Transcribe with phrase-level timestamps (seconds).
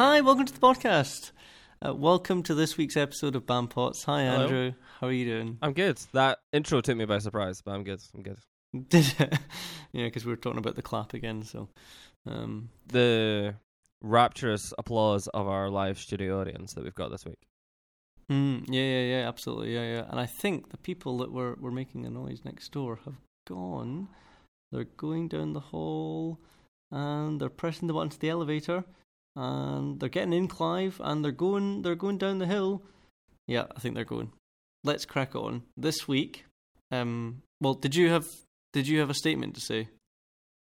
[0.00, 1.32] Hi, welcome to the podcast.
[1.84, 4.04] Uh, welcome to this week's episode of Bampots.
[4.04, 4.44] Hi, Hello.
[4.44, 4.72] Andrew.
[4.98, 5.58] How are you doing?
[5.60, 5.98] I'm good.
[6.14, 8.00] That intro took me by surprise, but I'm good.
[8.14, 8.38] I'm good.
[8.88, 9.38] Did it?
[9.92, 11.42] yeah, because we were talking about the clap again.
[11.42, 11.68] So,
[12.26, 13.56] um, The
[14.00, 17.46] rapturous applause of our live studio audience that we've got this week.
[18.32, 20.04] mm, yeah, yeah, yeah, absolutely, yeah, yeah.
[20.08, 24.08] And I think the people that were were making a noise next door have gone.
[24.72, 26.40] They're going down the hall,
[26.90, 28.84] and they're pressing the button to the elevator,
[29.36, 32.82] and they're getting in Clive, and they're going they're going down the hill.
[33.46, 34.32] Yeah, I think they're going.
[34.84, 35.62] Let's crack on.
[35.76, 36.44] This week,
[36.90, 38.26] um, well, did you have
[38.72, 39.88] did you have a statement to say?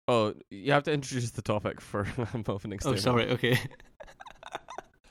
[0.07, 2.01] Oh, you have to introduce the topic for
[2.33, 3.29] an opening Oh, sorry.
[3.29, 3.59] Okay.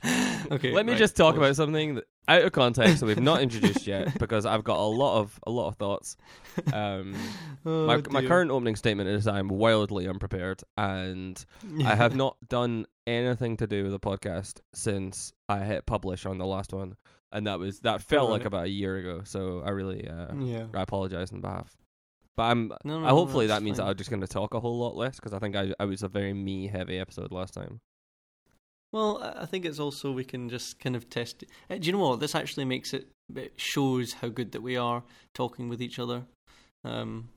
[0.50, 0.72] okay.
[0.72, 3.86] Let me right, just talk about something that, out of context that we've not introduced
[3.86, 6.16] yet because I've got a lot of a lot of thoughts.
[6.72, 7.14] Um,
[7.64, 11.44] Oh, my my current opening statement is I'm wildly unprepared and
[11.84, 16.38] I have not done anything to do with the podcast since I hit publish on
[16.38, 16.96] the last one,
[17.32, 19.22] and that was that felt like about a year ago.
[19.24, 20.66] So I really uh, Yeah.
[20.74, 21.76] I apologize on behalf.
[22.36, 23.86] But I'm No, no, I hopefully that's that means that.
[23.86, 26.02] I'm just going to talk a whole lot less because I think I I was
[26.02, 27.80] a very me heavy episode last time.
[28.92, 31.42] Well, I I think it's also we can just kind of test.
[31.42, 31.50] It.
[31.68, 32.20] Uh, Do you know what?
[32.20, 35.02] This actually makes it, it shows how good that we are
[35.34, 36.24] talking with each other,
[36.84, 37.28] um,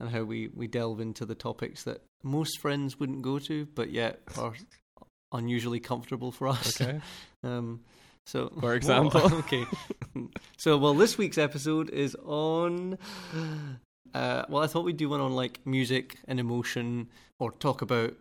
[0.00, 3.90] and how we we delve into the topics that most friends wouldn't go to, but
[3.90, 4.54] yet are
[5.34, 6.80] unusually comfortable for us.
[6.80, 7.00] Okay.
[7.44, 7.80] Um,
[8.24, 9.20] so, For example.
[9.40, 9.66] okay.
[10.56, 12.96] So, well, this week's episode is on.
[14.14, 18.14] Uh, well, I thought we'd do one on like music and emotion, or talk about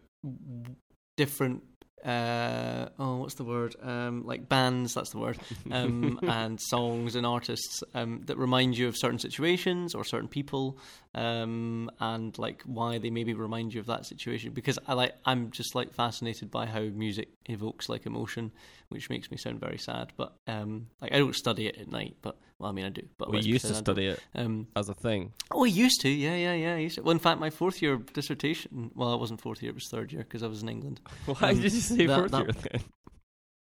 [1.15, 1.63] different.
[2.03, 3.75] Uh, oh, what's the word?
[3.81, 4.93] Um, like bands.
[4.93, 5.37] That's the word.
[5.71, 10.77] Um, and songs and artists um, that remind you of certain situations or certain people,
[11.15, 14.51] um, and like why they maybe remind you of that situation.
[14.51, 18.51] Because I like, I'm just like fascinated by how music evokes like emotion,
[18.93, 20.13] which makes me sound very sad.
[20.15, 23.01] But um, like I don't study it at night, but well, I mean I do.
[23.17, 23.83] But we used to pretend I don't.
[23.83, 25.33] study it Um, as a thing.
[25.51, 26.09] oh, I used to.
[26.09, 26.75] Yeah, yeah, yeah.
[26.75, 27.01] I used to.
[27.03, 28.91] Well, in fact, my fourth year dissertation.
[28.95, 31.01] Well, it wasn't fourth year; it was third year because I was in England.
[31.25, 32.81] Why Um, did you say that- fourth that- year then?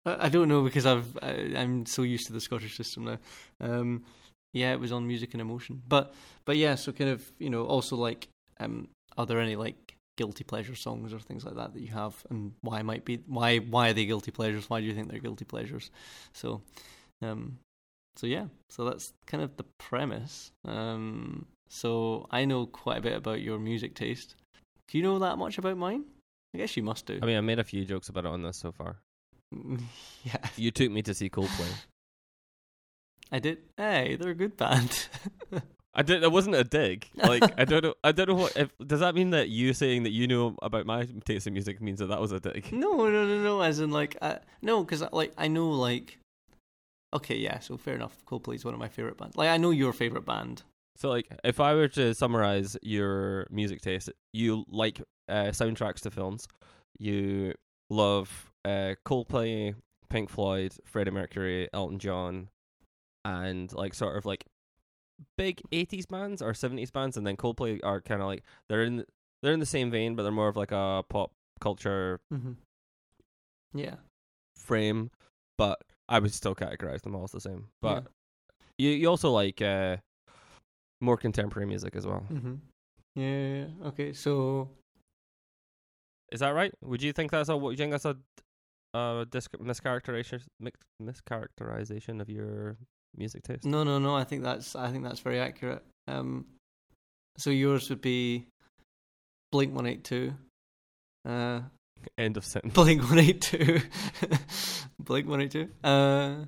[0.05, 3.19] I, I don't know because I've I, I'm so used to the Scottish system now.
[3.61, 4.05] Um,
[4.53, 6.13] yeah, it was on music and emotion, but
[6.45, 8.29] but yeah, so kind of you know also like
[8.61, 12.15] um, are there any like guilty pleasure songs or things like that that you have,
[12.31, 14.69] and why might be why why are they guilty pleasures?
[14.69, 15.91] Why do you think they're guilty pleasures?
[16.33, 16.63] So,
[17.23, 17.59] um,
[18.17, 20.53] so yeah, so that's kind of the premise.
[20.67, 24.35] Um, so I know quite a bit about your music taste.
[24.89, 26.05] Do you know that much about mine?
[26.55, 27.19] I guess you must do.
[27.23, 28.99] I mean, I made a few jokes about it on this so far.
[30.25, 30.37] yeah.
[30.57, 31.73] You took me to see Coldplay.
[33.33, 33.59] I did.
[33.79, 35.09] Hey, they're a good band.
[35.95, 36.23] I did.
[36.23, 37.07] That wasn't a dig.
[37.17, 37.95] Like I don't know.
[38.03, 38.57] I don't know what.
[38.57, 41.81] If, does that mean that you saying that you know about my taste in music
[41.81, 42.73] means that that was a dig?
[42.73, 43.61] no, no, no, no.
[43.61, 46.19] As in, like, uh, no, because like I know, like,
[47.15, 47.59] okay, yeah.
[47.59, 48.17] So fair enough.
[48.27, 49.37] Coldplay's one of my favorite bands.
[49.37, 50.63] Like, I know your favorite band.
[50.97, 56.11] So, like, if I were to summarize your music taste, you like uh, soundtracks to
[56.11, 56.47] films.
[56.99, 57.55] You
[57.91, 59.75] love uh, Coldplay,
[60.09, 62.49] Pink Floyd, Freddie Mercury, Elton John,
[63.25, 64.45] and like sort of like
[65.37, 69.05] big '80s bands or '70s bands, and then Coldplay are kind of like they're in
[69.43, 72.53] they're in the same vein, but they're more of like a pop culture Mm-hmm.
[73.75, 73.97] Yeah.
[74.57, 75.11] frame.
[75.59, 77.69] But I would still categorize them all as the same.
[77.81, 78.05] But
[78.79, 79.97] you you also like uh,
[81.01, 82.25] more contemporary music as well.
[82.33, 82.55] Mm-hmm.
[83.15, 83.87] Yeah, yeah, yeah.
[83.89, 84.13] Okay.
[84.13, 84.69] So
[86.31, 86.73] Is that right?
[86.83, 87.57] Would you think that's a?
[87.57, 88.17] What you think that's a?
[88.95, 90.43] Uh, dis- mischaracterization,
[91.03, 92.77] mischaracterization of your
[93.17, 93.65] music taste.
[93.65, 94.15] no, no, no.
[94.17, 95.83] I think that's I think that's very accurate.
[96.09, 96.47] Um,
[97.39, 98.47] so yours would be
[99.51, 100.35] Blink One Eight Two.
[101.29, 101.61] Uh,
[102.19, 102.75] End of sentence.
[102.75, 103.81] Blink One Eight Two.
[104.99, 105.69] Blink One Eight Two.
[105.85, 106.45] Uh,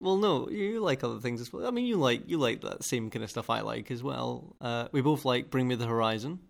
[0.00, 1.66] well, no, you like other things as well.
[1.66, 4.56] I mean, you like you like that same kind of stuff I like as well.
[4.60, 6.40] Uh, we both like Bring Me the Horizon.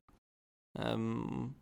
[0.77, 1.55] Um,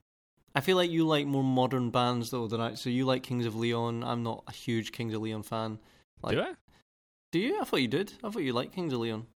[0.55, 2.75] I feel like you like more modern bands though than I.
[2.75, 4.05] So you like Kings of Leon.
[4.05, 5.79] I'm not a huge Kings of Leon fan.
[6.23, 6.53] Like, Do I?
[7.33, 7.61] Do you?
[7.61, 8.13] I thought you did.
[8.25, 9.27] I thought you liked Kings of Leon.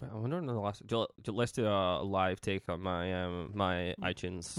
[0.00, 0.86] I wonder when the last.
[0.86, 4.58] Do, do, let's do a live take on my um my iTunes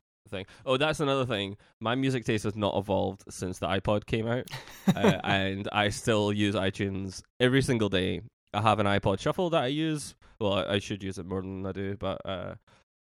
[0.30, 0.46] thing.
[0.64, 1.56] Oh, that's another thing.
[1.80, 4.46] My music taste has not evolved since the iPod came out,
[4.94, 8.22] uh, and I still use iTunes every single day.
[8.54, 10.14] I have an iPod Shuffle that I use.
[10.38, 12.54] Well, I, I should use it more than I do, but uh,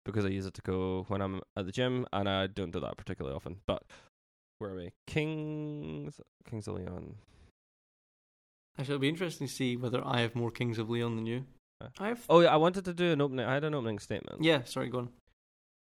[0.05, 2.81] because I use it to go when I'm at the gym, and I don't do
[2.81, 3.57] that particularly often.
[3.67, 3.83] But
[4.59, 4.93] where are we?
[5.07, 7.17] Kings, Kings of Leon.
[8.79, 11.45] Actually, it'll be interesting to see whether I have more Kings of Leon than you.
[11.81, 12.25] Uh, I have.
[12.29, 13.47] Oh yeah, I wanted to do an opening.
[13.47, 14.43] I had an opening statement.
[14.43, 15.09] Yeah, sorry, go on.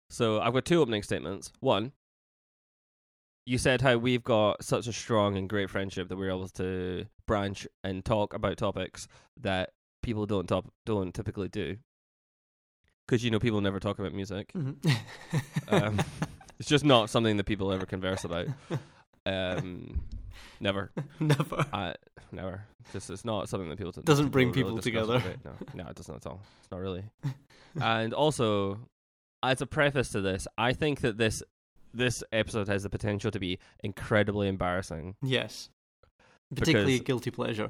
[0.09, 1.51] So I've got two opening statements.
[1.59, 1.93] One,
[3.45, 7.05] you said how we've got such a strong and great friendship that we're able to
[7.25, 9.07] branch and talk about topics
[9.39, 9.71] that
[10.01, 11.77] people don't top, don't typically do.
[13.07, 14.51] Because you know people never talk about music.
[14.53, 14.75] Mhm.
[15.69, 15.99] Um,
[16.59, 18.47] It's just not something that people ever converse about.
[19.25, 20.01] Um,
[20.59, 20.91] never.
[21.19, 21.65] Never.
[21.73, 21.95] I
[22.31, 22.65] never.
[22.91, 25.21] Just it's not something that people t- Doesn't bring really people together.
[25.45, 25.51] No,
[25.83, 26.41] no, it doesn't at all.
[26.61, 27.03] It's not really.
[27.81, 28.79] and also,
[29.41, 31.43] as a preface to this, I think that this
[31.93, 35.15] this episode has the potential to be incredibly embarrassing.
[35.21, 35.69] Yes.
[36.55, 37.69] Particularly Because- guilty pleasure.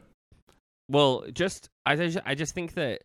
[0.89, 3.03] Well, just I just, I just think that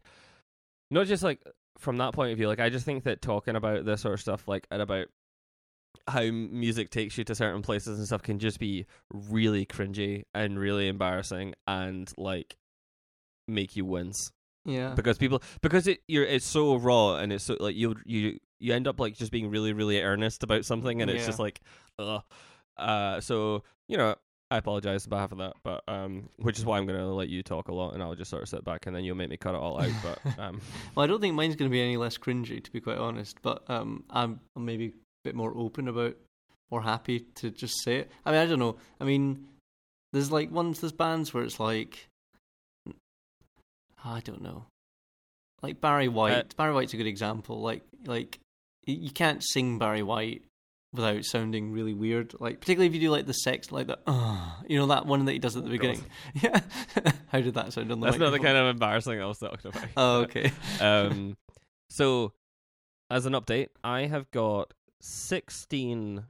[0.90, 1.40] not just like
[1.78, 4.20] from that point of view, like I just think that talking about this sort of
[4.20, 5.06] stuff, like and about
[6.08, 10.58] how music takes you to certain places and stuff, can just be really cringy and
[10.58, 12.56] really embarrassing and like
[13.46, 14.30] make you wince
[14.64, 14.94] Yeah.
[14.94, 18.74] because people because it you're it's so raw and it's so like you you you
[18.74, 21.26] end up like just being really really earnest about something and it's Yeah.
[21.26, 21.60] just like
[21.98, 22.22] ugh.
[22.76, 24.14] uh so you know
[24.50, 27.42] I apologize on behalf of that, but um, which is why I'm gonna let you
[27.42, 29.36] talk a lot, and I'll just sort of sit back, and then you'll make me
[29.36, 29.90] cut it all out.
[30.02, 30.58] But um,
[30.94, 33.36] Well, I don't think mine's going to be any less cringy, to be quite honest.
[33.42, 34.94] But um, I'm I'm maybe
[35.24, 36.16] bit more open about,
[36.70, 38.10] or happy to just say it.
[38.24, 38.76] I mean, I don't know.
[39.00, 39.46] I mean,
[40.12, 42.08] there's like ones, there's bands where it's like,
[44.04, 44.66] I don't know,
[45.62, 46.32] like Barry White.
[46.32, 47.60] Uh, Barry White's a good example.
[47.60, 48.38] Like, like
[48.86, 50.42] you can't sing Barry White
[50.94, 52.34] without sounding really weird.
[52.40, 55.24] Like, particularly if you do like the sex, like the, uh, you know, that one
[55.26, 56.04] that he does at the Oh, beginning.
[56.34, 56.60] Yeah.
[57.28, 59.70] How did that sound on the that's not the kind of embarrassing I was talking
[59.70, 59.88] about.
[59.96, 60.50] Oh, okay.
[60.80, 61.36] um,
[61.90, 62.32] so
[63.10, 66.24] as an update, I have got 16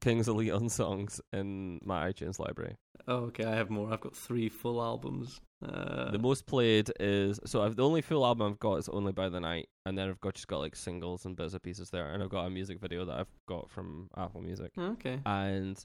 [0.00, 2.76] Kings of Leon songs in my iTunes library.
[3.08, 3.44] Oh, okay.
[3.44, 3.92] I have more.
[3.92, 5.40] I've got three full albums.
[5.64, 9.12] Uh, the most played is so I've the only full album I've got is Only
[9.12, 11.88] by the Night, and then I've got just got like singles and bits and pieces
[11.88, 15.18] there, and I've got a music video that I've got from Apple Music, okay.
[15.24, 15.82] and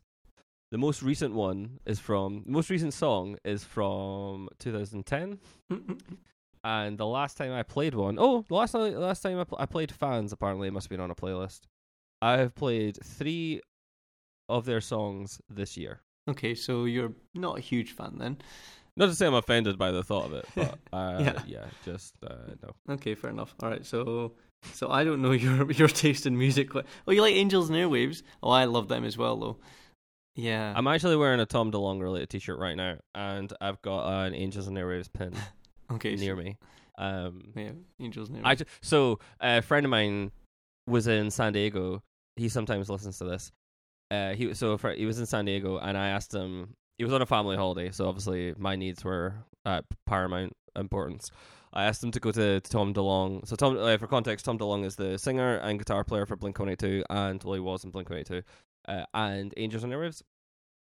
[0.71, 5.39] the most recent one is from the most recent song is from 2010,
[6.65, 9.57] and the last time I played one, oh, the last time last time I, pl-
[9.61, 11.61] I played fans apparently it must have been on a playlist.
[12.21, 13.61] I have played three
[14.49, 16.01] of their songs this year.
[16.29, 18.37] okay, so you're not a huge fan then.
[18.97, 21.41] Not to say I'm offended by the thought of it, but uh, Yeah.
[21.47, 21.65] yeah.
[21.85, 22.93] just uh, no.
[22.95, 23.55] Okay, fair enough.
[23.63, 24.33] All right, so
[24.73, 26.75] so I don't know your your taste in music.
[26.75, 28.21] Oh, you like Angels and Airwaves?
[28.43, 29.57] Oh, I love them as well, though.
[30.35, 30.73] Yeah.
[30.75, 34.67] I'm actually wearing a Tom DeLonge related T-shirt right now, and I've got an Angels
[34.67, 35.33] and Airwaves pin
[35.91, 36.15] okay.
[36.15, 36.57] near so, me.
[36.97, 38.61] Um, Yeah, Angels and Airwaves.
[38.61, 40.31] I so a friend of mine
[40.87, 42.01] was in San Diego.
[42.35, 43.51] He sometimes listens to this.
[44.09, 46.75] Uh, he so fri- he was in San Diego, and I asked him.
[46.97, 49.33] He was on a family holiday, so obviously my needs were
[49.65, 51.31] at paramount importance.
[51.73, 53.47] I asked him to go to Tom DeLonge.
[53.47, 56.59] So Tom, uh, for context, Tom DeLonge is the singer and guitar player for Blink
[56.59, 58.41] One Eight Two, and well, he was in Blink One Eight Two,
[58.87, 60.21] uh, and Angels and Airwaves.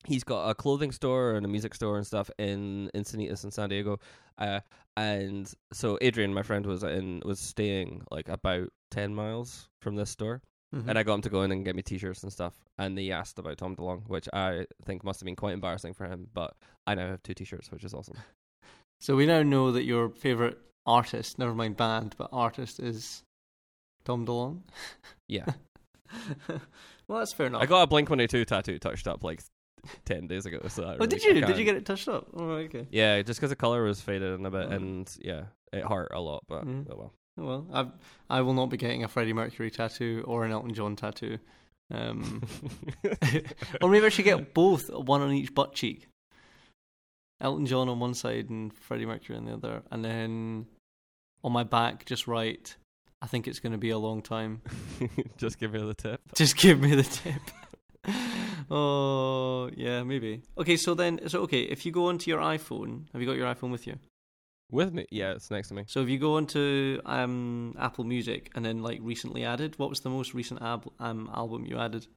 [0.07, 3.69] He's got a clothing store and a music store and stuff in Encinitas in San
[3.69, 3.99] Diego,
[4.37, 4.61] uh,
[4.97, 10.09] and so Adrian, my friend, was in was staying like about ten miles from this
[10.09, 10.41] store,
[10.73, 10.88] Mhm.
[10.88, 12.53] and I got him to go in and get me T-shirts and stuff.
[12.77, 16.06] And he asked about Tom DeLonge, which I think must have been quite embarrassing for
[16.07, 16.29] him.
[16.33, 16.56] But
[16.88, 18.15] I now have two T-shirts, which is awesome.
[19.01, 23.24] So we now know that your favorite artist, never mind band, but artist is
[24.05, 24.62] Tom DeLonge.
[25.27, 25.45] Yeah,
[27.07, 27.62] well, that's fair enough.
[27.62, 29.41] I got a Blink One Eight Two tattoo touched up like
[30.05, 30.60] ten days ago.
[30.67, 31.34] So Oh, did you?
[31.34, 32.27] Did you get it touched up?
[32.36, 32.86] Oh, okay.
[32.91, 34.72] Yeah, just because the color was faded in a bit, Oh.
[34.72, 36.43] and yeah, it hurt a lot.
[36.48, 36.86] But Mm.
[36.91, 37.13] oh well.
[37.41, 37.88] Well, I
[38.29, 41.39] I will not be getting a Freddie Mercury tattoo or an Elton John tattoo.
[41.91, 42.43] Um,
[43.81, 46.07] or maybe I should get both, one on each butt cheek.
[47.41, 50.67] Elton John on one side and Freddie Mercury on the other, and then
[51.43, 52.75] on my back, just write.
[53.24, 54.62] I think it's going to be a long time.
[55.38, 56.21] just give me the tip.
[56.36, 57.41] Just give me the tip.
[58.71, 60.41] oh yeah, maybe.
[60.57, 63.53] Okay, so then, so okay, if you go onto your iPhone, have you got your
[63.53, 63.98] iPhone with you?
[64.71, 65.05] With me?
[65.11, 65.83] Yeah, it's next to me.
[65.85, 69.99] So if you go onto um, Apple Music and then like recently added, what was
[69.99, 72.07] the most recent ab- um, album you added?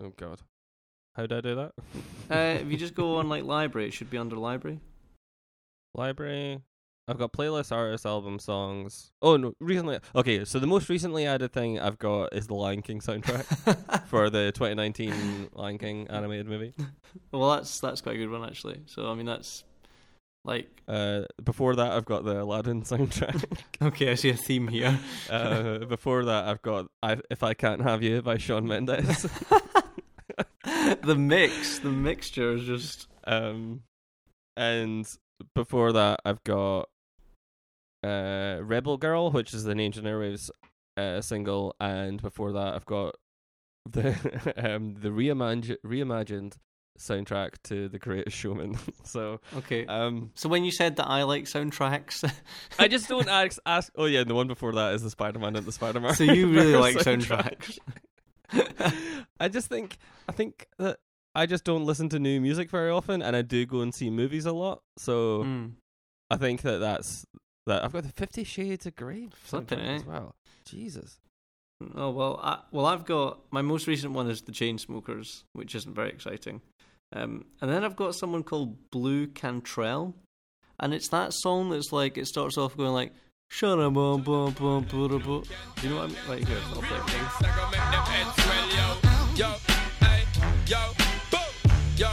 [0.00, 0.40] Oh God,
[1.16, 1.72] how did I do that?
[2.28, 4.80] Uh, if you just go on like library, it should be under library.
[5.94, 6.60] Library.
[7.06, 9.12] I've got playlist, artists, album, songs.
[9.22, 10.00] Oh no, recently.
[10.12, 14.28] Okay, so the most recently added thing I've got is the Lion King soundtrack for
[14.28, 16.74] the 2019 Lion King animated movie.
[17.30, 18.80] well, that's that's quite a good one actually.
[18.86, 19.62] So I mean, that's
[20.46, 23.44] like Uh, before that, I've got the Aladdin soundtrack.
[23.82, 24.98] okay, I see a theme here.
[25.30, 29.22] uh, before that, I've got I, "If I Can't Have You" by Shawn Mendes.
[31.02, 33.82] the mix, the mixture is just um,
[34.56, 35.06] and
[35.54, 36.88] before that, I've got
[38.04, 40.50] uh, "Rebel Girl," which is the Angel Airwaves
[40.96, 43.16] uh, single, and before that, I've got
[43.88, 44.10] the
[44.56, 46.56] um the reimagined reimagined
[46.98, 48.76] soundtrack to The Greatest Showman.
[49.04, 49.86] so Okay.
[49.86, 52.28] um so when you said that I like soundtracks,
[52.78, 53.92] I just don't ask ask.
[53.96, 56.14] Oh yeah, the one before that is the Spider Man and the Spider Man.
[56.14, 57.78] so you really like soundtracks.
[59.40, 59.98] I just think
[60.28, 60.98] I think that
[61.34, 64.10] I just don't listen to new music very often, and I do go and see
[64.10, 64.82] movies a lot.
[64.98, 65.72] So Mm.
[66.30, 67.24] I think that that's
[67.66, 67.84] that.
[67.84, 70.34] I've got the Fifty Shades of Grey Flippin' soundtrack as well.
[70.64, 71.18] Jesus.
[71.94, 75.94] Oh well, I, well I've got my most recent one is the Chainsmokers, which isn't
[75.94, 76.62] very exciting,
[77.12, 80.14] um, and then I've got someone called Blu Cantrell,
[80.80, 83.12] and it's that song that's like it starts off going like
[83.48, 85.42] shut up, bum, bum, bum, bum, bum, bum."
[85.82, 86.16] You know what I mean?
[86.28, 88.26] Right here, I'll play it
[89.36, 89.54] yo.
[90.66, 90.92] Yo,
[91.30, 91.40] boom.
[91.96, 92.08] Yo,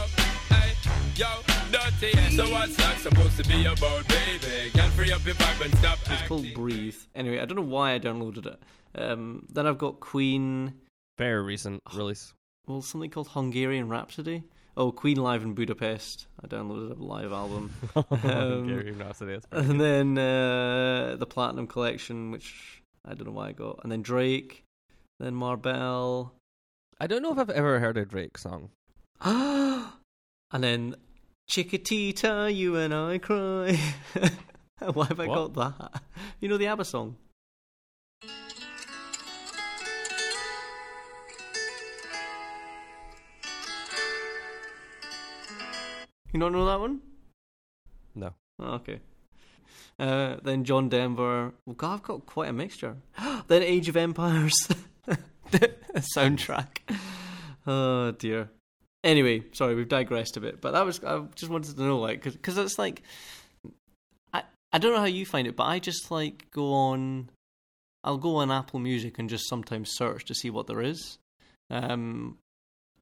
[1.16, 1.26] yo,
[1.72, 2.36] dirty.
[2.36, 4.70] So what's that supposed to be about, baby?
[4.72, 6.46] Can free up your vibe and stop It's called.
[6.54, 6.96] Breathe.
[7.14, 8.62] Anyway, I don't know why I downloaded it.
[8.94, 10.74] Um, then I've got Queen.
[11.18, 12.32] Very recent release.
[12.66, 14.44] Well, something called Hungarian Rhapsody.
[14.76, 16.26] Oh, Queen live in Budapest.
[16.42, 17.72] I downloaded a live album.
[18.24, 18.68] Um,
[19.52, 24.02] and then uh, the Platinum Collection, which I don't know why I got, and then
[24.02, 24.64] Drake,
[25.20, 26.32] then Marbell,
[27.00, 28.70] I don't know if I've ever heard a Drake song.
[29.20, 29.92] and
[30.52, 30.96] then
[31.48, 33.78] Chiquitita, you and I cry.
[34.92, 35.52] why have I What?
[35.52, 36.02] got that?
[36.40, 37.16] You know the ABBA song.
[46.34, 47.00] You don't know that one?
[48.16, 48.34] No.
[48.58, 48.98] Oh, okay.
[50.00, 51.52] Uh, then John Denver.
[51.64, 52.96] Well, God, I've got quite a mixture.
[53.46, 54.68] then Age of Empires
[56.16, 56.78] soundtrack.
[57.68, 58.50] Oh dear.
[59.04, 62.24] Anyway, sorry, we've digressed a bit, but that was I just wanted to know, like,
[62.24, 63.02] because it's like,
[64.32, 67.30] I I don't know how you find it, but I just like go on,
[68.02, 71.18] I'll go on Apple Music and just sometimes search to see what there is,
[71.70, 72.38] um,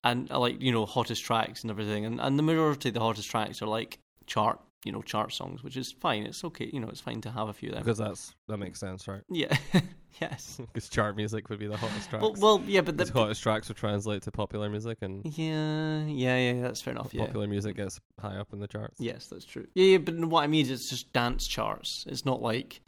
[0.05, 3.01] and uh, like you know hottest tracks and everything, and and the majority of the
[3.01, 6.25] hottest tracks are like chart you know chart songs, which is fine.
[6.25, 7.85] It's okay, you know, it's fine to have a few of them.
[7.85, 9.23] Because that's that makes sense, right?
[9.31, 9.57] yeah,
[10.21, 10.61] yes.
[10.73, 12.23] Because chart music would be the hottest tracks.
[12.23, 16.05] Well, well, yeah, but the, the hottest tracks would translate to popular music, and yeah,
[16.07, 17.13] yeah, yeah, that's fair enough.
[17.15, 17.27] Yeah.
[17.27, 18.97] popular music gets high up in the charts.
[18.99, 19.67] Yes, that's true.
[19.75, 22.05] Yeah, yeah, but what I mean is it's just dance charts.
[22.09, 22.81] It's not like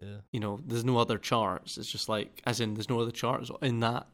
[0.00, 0.18] Yeah.
[0.32, 1.78] you know, there's no other charts.
[1.78, 4.06] It's just like, as in, there's no other charts in that,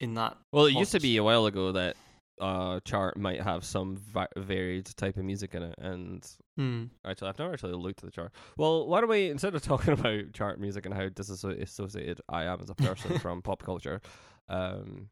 [0.00, 0.36] in that.
[0.52, 1.96] Well, it used to be a while ago that
[2.38, 6.22] uh chart might have some va- varied type of music in it, and
[6.56, 6.84] Hmm.
[7.04, 8.32] actually, I've never actually looked at the chart.
[8.58, 12.60] Well, why don't we instead of talking about chart music and how disassociated I am
[12.60, 14.00] as a person from pop culture,
[14.48, 15.08] um,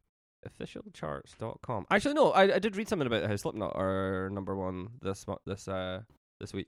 [0.47, 1.85] officialcharts.com.
[1.91, 5.39] Actually, no, I, I did read something about how Slipknot are number one this mo-
[5.45, 6.01] this uh
[6.39, 6.67] this week.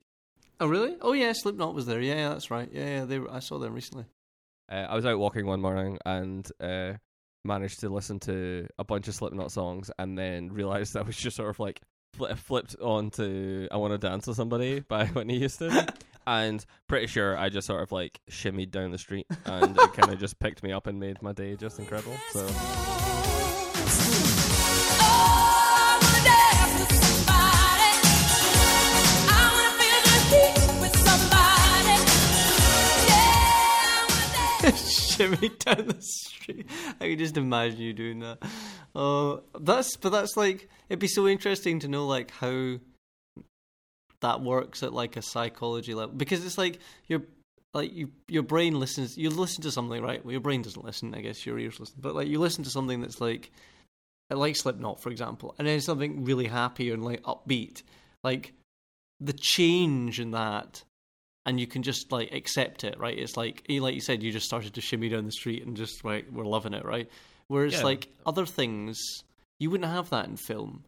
[0.59, 0.95] Oh, really?
[1.01, 2.01] Oh, yeah, Slipknot was there.
[2.01, 2.67] Yeah, yeah, that's right.
[2.74, 4.05] Yeah, yeah, they were, I saw them recently.
[4.71, 6.93] Uh, I was out walking one morning and uh,
[7.44, 11.36] managed to listen to a bunch of Slipknot songs, and then realized that was just
[11.38, 11.82] sort of like
[12.17, 15.88] fli flipped on to "I Want to Dance with Somebody" by Whitney Houston,
[16.25, 20.12] and pretty sure I just sort of like shimmied down the street, and it kind
[20.12, 22.17] of just picked me up and made my day just incredible.
[22.32, 22.46] So
[35.17, 36.69] Shimmy down the street.
[37.01, 38.39] I can just imagine you doing that.
[38.95, 42.77] Oh, that's but that's like it'd be so interesting to know like how
[44.21, 47.21] that works at like a psychology level because it's like your
[47.74, 49.17] like you your brain listens.
[49.17, 50.24] You listen to something right.
[50.24, 51.13] Well, your brain doesn't listen.
[51.13, 53.51] I guess your ears listen, but like you listen to something that's like
[54.29, 57.83] like Slipknot, for example, and then something really happy and like upbeat,
[58.24, 58.53] like
[59.19, 60.83] the change in that
[61.47, 63.17] and you can just like accept it, right?
[63.17, 66.05] It's like like you said, you just started to shimmy down the street and just
[66.05, 67.09] like we're loving it, right?
[67.47, 67.83] Whereas Yeah.
[67.83, 69.23] like other things,
[69.59, 70.83] you wouldn't have that in film.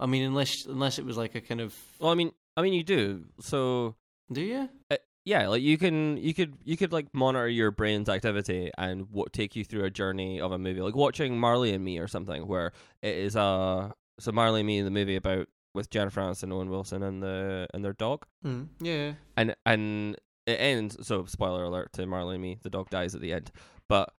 [0.00, 2.74] I mean, unless unless it was like a kind of well, I mean, I mean,
[2.74, 3.94] you do so.
[4.30, 4.68] do you?
[4.90, 9.06] Uh, yeah, like you can, you could, you could like monitor your brain's activity and
[9.12, 12.08] what take you through a journey of a movie, like watching Marley and Me or
[12.08, 16.52] something, where it is uh so Marley and Me, the movie about with Jennifer Aniston,
[16.52, 19.12] Owen Wilson, and the and their dog, Mm, yeah.
[19.36, 20.96] and and it ends.
[21.06, 23.50] So spoiler alert to Marley and Me, the dog dies at the end,
[23.88, 24.12] but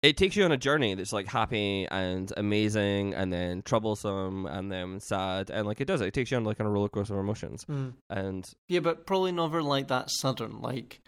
[0.00, 4.70] it takes you on a journey that's like happy and amazing, and then troublesome, and
[4.70, 6.06] then sad, and like it does it.
[6.08, 7.94] It takes you on like on a roller coaster of emotions, Mm.
[8.10, 11.00] and Yeah, but probably never like that sudden, like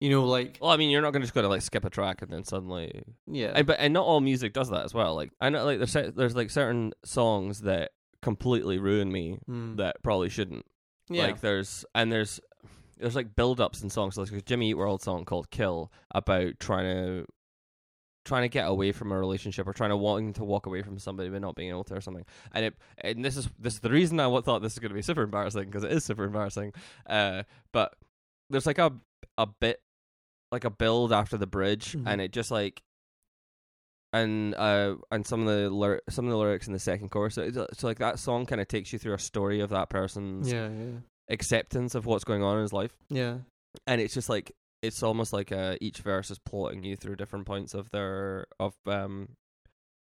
[0.00, 1.84] you know, like well, I mean, you're not going to just go to like skip
[1.84, 4.92] a track and then suddenly yeah, And, but and not all music does that as
[4.92, 5.14] well.
[5.14, 9.76] Like I know, like there's there's like certain songs that completely ruin me Mm.
[9.76, 10.64] that probably shouldn't.
[11.08, 11.24] yeah.
[11.24, 12.40] Like there's and there's
[12.98, 14.16] there's like build ups in songs.
[14.16, 17.26] Like there's a Jimmy Eat World song called "Kill" about trying to
[18.24, 20.96] trying to get away from a relationship or trying to wanting to walk away from
[20.96, 22.24] somebody but not being able to or something.
[22.52, 24.94] And it and this is this is the reason I thought this is going to
[24.94, 26.72] be super embarrassing because it is super embarrassing.
[27.06, 27.94] Uh, but
[28.48, 28.92] there's like a
[29.36, 29.82] a bit
[30.52, 32.04] like a build after the bridge, Mhm.
[32.06, 32.82] and it just like.
[34.12, 37.34] And uh, and some of the lyr- some of the lyrics in the second chorus,
[37.36, 40.52] so, so like that song kind of takes you through a story of that person's
[40.52, 40.98] Yeah, yeah,
[41.30, 42.92] acceptance of what's going on in his life.
[43.08, 43.38] Yeah.
[43.86, 44.52] and it's just like
[44.82, 48.74] it's almost like uh, each verse is plotting you through different points of their of
[48.86, 49.28] um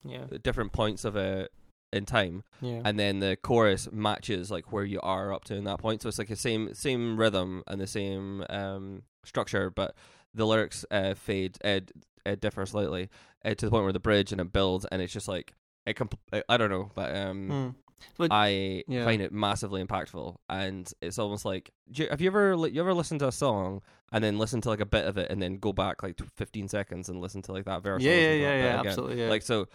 [0.03, 1.49] Yeah, different points of it
[1.93, 2.43] in time.
[2.61, 2.81] Yeah.
[2.83, 6.01] and then the chorus matches like where you are up to in that point.
[6.01, 9.95] So it's like the same same rhythm and the same um structure but
[10.33, 11.79] the lyrics uh fade uh,
[12.25, 13.09] d- uh differ slightly
[13.45, 15.53] uh, to the point where the bridge and it builds and it's just like
[15.85, 17.75] it comp- I- I don't know but um Mm.
[18.17, 19.05] But I yeah.
[19.05, 22.95] find it massively impactful, and it's almost like do you, have you ever you ever
[22.95, 25.57] listened to a song and then listen to like a bit of it and then
[25.57, 28.01] go back like to 15 seconds and listen to like that verse?
[28.01, 29.21] yeah, yeah, yeah, yeah, absolutely.
[29.21, 29.29] Yeah.
[29.29, 29.67] Like so,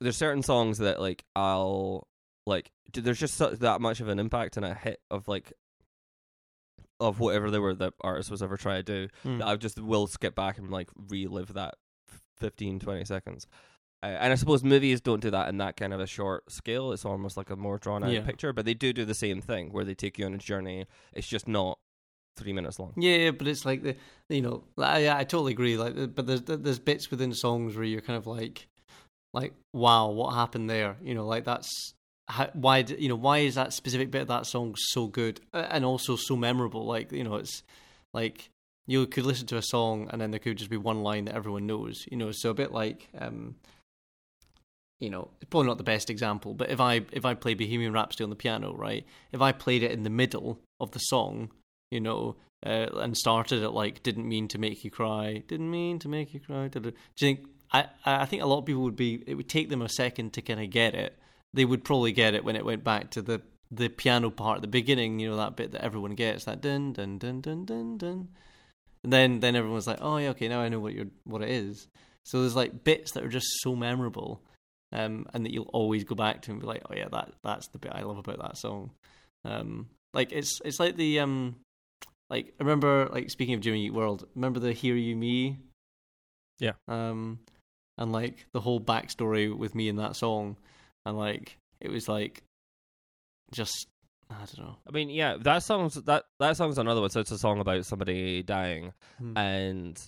[0.00, 2.08] there's certain songs that like I'll
[2.44, 5.52] like there's just so, that much of an impact and a hit of like
[7.00, 9.42] of whatever they were that artist was ever trying to do Mm.
[9.44, 11.74] I just will skip back and like relive that
[12.38, 13.46] 15 20 seconds.
[14.02, 16.92] Uh, and I suppose movies don't do that in that kind of a short scale.
[16.92, 18.22] It's almost like a more drawn out Yeah.
[18.24, 20.86] picture, but they do do the same thing where they take you on a journey.
[21.12, 21.78] It's just not
[22.36, 22.94] three minutes long.
[22.96, 23.96] Yeah, yeah, but it's like the
[24.30, 25.76] you know, I I totally agree.
[25.76, 28.68] Like, but there's there's bits within songs where you're kind of like,
[29.34, 30.96] like, wow, what happened there?
[31.02, 31.92] You know, like that's
[32.30, 35.84] how, why you know why is that specific bit of that song so good and
[35.84, 36.86] also so memorable?
[36.86, 37.62] Like, you know, it's
[38.14, 38.50] like
[38.86, 41.34] you could listen to a song and then there could just be one line that
[41.34, 42.06] everyone knows.
[42.10, 43.56] You know, so a bit like um.
[45.00, 47.94] You know, it's probably not the best example, but if I if I play Bohemian
[47.94, 49.06] Rhapsody on the piano, right?
[49.32, 51.50] If I played it in the middle of the song,
[51.90, 55.98] you know, uh, and started it like didn't mean to make you cry, didn't mean
[56.00, 56.68] to make you cry.
[56.68, 57.46] Do you think?
[57.72, 59.24] I I think a lot of people would be.
[59.26, 61.18] It would take them a second to kind of get it.
[61.52, 64.62] They would probably get it when it went back to the the piano part at
[64.62, 65.18] the beginning.
[65.18, 68.28] You know that bit that everyone gets that dun dun dun dun dun dun.
[69.02, 71.50] And then then everyone's like, oh yeah, okay, now I know what you're what it
[71.50, 71.88] is.
[72.24, 74.42] So there's like bits that are just so memorable,
[74.92, 77.68] um, and that you'll always go back to and be like, oh yeah, that that's
[77.68, 78.90] the bit I love about that song.
[79.44, 81.56] Um, like it's it's like the um,
[82.28, 85.58] like I remember like speaking of Jimmy Eat World, remember the Hear You Me?
[86.58, 86.72] Yeah.
[86.88, 87.40] Um,
[87.96, 90.56] and like the whole backstory with me in that song,
[91.06, 92.42] and like it was like
[93.52, 93.86] just
[94.30, 94.76] I don't know.
[94.88, 97.10] I mean, yeah, that song's that that song's another one.
[97.10, 99.36] So it's a song about somebody dying, Hmm.
[99.36, 100.00] and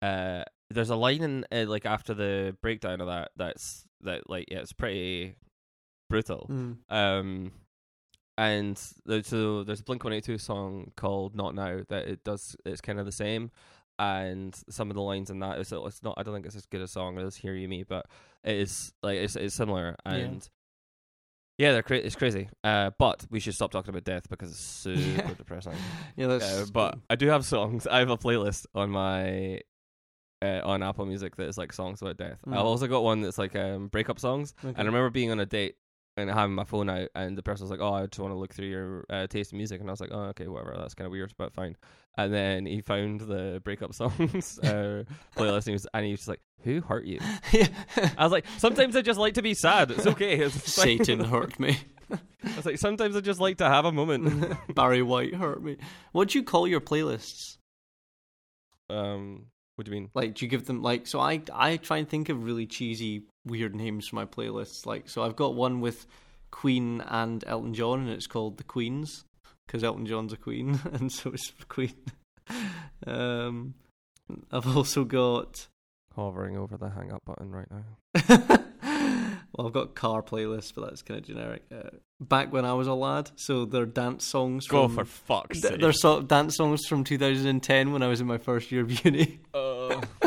[0.00, 4.46] uh, there's a line in uh, like after the breakdown of that that's that like
[4.50, 5.34] yeah, it's pretty
[6.08, 6.46] brutal.
[6.50, 6.76] Mm.
[6.88, 7.52] Um,
[8.38, 12.24] and there's so there's a Blink One Eight Two song called "Not Now" that it
[12.24, 12.56] does.
[12.64, 13.50] It's kind of the same,
[14.02, 16.14] and some of the lines in that is it's not.
[16.16, 18.06] I don't think it's as good a song as "Hear You Me," but
[18.44, 20.12] it is like it's it's similar Yeah.
[20.12, 20.48] and.
[21.58, 22.48] Yeah, they're cra- it's crazy.
[22.64, 25.34] Uh, but we should stop talking about death because it's super Yeah.
[25.34, 25.74] depressing.
[26.16, 27.86] Yeah, that's Uh, but I do have songs.
[27.86, 29.60] I have a playlist on my
[30.40, 32.40] uh, on Apple Music that is like songs about death.
[32.46, 32.54] Mm.
[32.54, 34.54] I've also got one that's like um, breakup songs.
[34.58, 34.68] Okay.
[34.70, 35.76] And I remember being on a date
[36.16, 38.38] and having my phone out, and the person was like, "Oh, I just want to
[38.38, 40.74] look through your uh, taste in music," and I was like, "Oh, okay, whatever.
[40.78, 41.76] That's kind of weird, but fine."
[42.18, 45.04] And then he found the breakup songs uh,
[45.36, 47.20] playlist, and he, was, and he was just like, "Who hurt you?"
[47.52, 47.68] yeah.
[48.18, 49.90] I was like, "Sometimes I just like to be sad.
[49.90, 50.72] It's okay." It's.
[50.72, 51.78] Satan hurt me.
[52.10, 55.78] I was like, "Sometimes I just like to have a moment." Barry White hurt me.
[56.12, 57.56] What do you call your playlists?
[58.90, 59.46] um,
[59.82, 60.10] what do you mean?
[60.14, 61.08] Like, do you give them like?
[61.08, 64.86] So I I try and think of really cheesy, weird names for my playlists.
[64.86, 66.06] Like, so I've got one with
[66.52, 69.24] Queen and Elton John, and it's called the Queens
[69.66, 71.94] because Elton John's a Queen, and so it's Queen.
[73.04, 73.74] Um,
[74.52, 75.66] I've also got.
[76.14, 78.58] Hovering over the hang up button right now.
[79.52, 81.62] well, I've got car playlists, but that's kind of generic.
[81.74, 84.66] Uh, back when I was a lad, so they're dance songs.
[84.66, 85.80] Go from, for fuck's sake.
[85.80, 89.40] They're so- dance songs from 2010 when I was in my first year of uni.
[89.54, 90.00] Oh.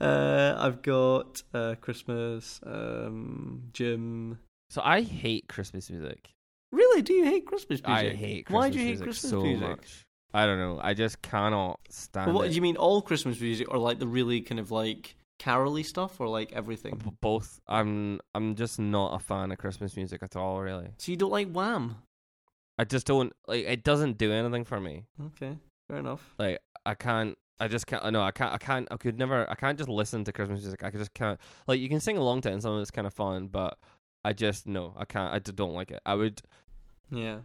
[0.00, 4.38] uh, I've got uh, Christmas, um, Jim.
[4.70, 6.30] so I hate Christmas music.
[6.72, 7.02] Really?
[7.02, 8.12] Do you hate Christmas music?
[8.12, 9.68] I hate Christmas Why do you hate music Christmas so music?
[9.68, 10.06] much.
[10.32, 10.80] I don't know.
[10.82, 12.48] I just cannot stand Well, what it.
[12.50, 12.76] do you mean?
[12.76, 17.00] All Christmas music, or like the really kind of like caroly stuff, or like everything?
[17.20, 17.60] Both.
[17.66, 18.20] I'm.
[18.34, 20.60] I'm just not a fan of Christmas music at all.
[20.60, 20.88] Really.
[20.98, 21.96] So you don't like Wham?
[22.78, 23.64] I just don't like.
[23.64, 25.04] It doesn't do anything for me.
[25.26, 25.56] Okay,
[25.88, 26.34] fair enough.
[26.38, 27.38] Like I can't.
[27.60, 28.04] I just can't.
[28.12, 28.52] No, I can't.
[28.52, 28.88] I can't.
[28.90, 29.48] I could never.
[29.50, 30.82] I can't just listen to Christmas music.
[30.82, 31.38] I just can't.
[31.66, 33.78] Like you can sing along to it, and some of it's kind of fun, but
[34.24, 34.94] I just no.
[34.96, 35.32] I can't.
[35.32, 36.00] I just don't like it.
[36.04, 36.42] I would.
[37.10, 37.38] Yeah.